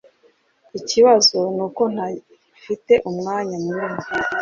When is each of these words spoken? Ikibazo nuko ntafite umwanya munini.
Ikibazo 0.79 1.37
nuko 1.55 1.81
ntafite 1.93 2.93
umwanya 3.09 3.55
munini. 3.65 4.03